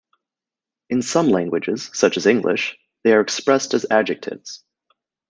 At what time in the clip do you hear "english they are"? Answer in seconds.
2.25-3.21